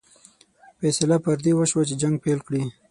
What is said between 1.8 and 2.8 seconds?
چې جنګ پیل کړي.